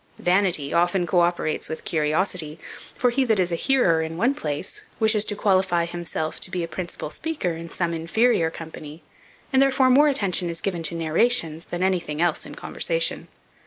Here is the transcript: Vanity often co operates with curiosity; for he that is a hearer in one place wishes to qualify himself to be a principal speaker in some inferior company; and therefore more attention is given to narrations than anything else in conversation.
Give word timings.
Vanity 0.17 0.73
often 0.73 1.05
co 1.05 1.19
operates 1.19 1.69
with 1.69 1.85
curiosity; 1.85 2.57
for 2.95 3.11
he 3.11 3.23
that 3.23 3.39
is 3.39 3.51
a 3.51 3.55
hearer 3.55 4.01
in 4.01 4.17
one 4.17 4.33
place 4.33 4.81
wishes 4.99 5.23
to 5.25 5.35
qualify 5.35 5.85
himself 5.85 6.39
to 6.39 6.49
be 6.49 6.63
a 6.63 6.67
principal 6.67 7.11
speaker 7.11 7.51
in 7.51 7.69
some 7.69 7.93
inferior 7.93 8.49
company; 8.49 9.03
and 9.53 9.61
therefore 9.61 9.91
more 9.91 10.07
attention 10.07 10.49
is 10.49 10.59
given 10.59 10.81
to 10.81 10.95
narrations 10.95 11.65
than 11.65 11.83
anything 11.83 12.19
else 12.19 12.47
in 12.47 12.55
conversation. 12.55 13.27